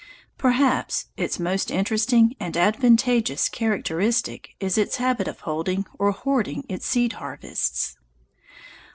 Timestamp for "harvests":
7.13-7.97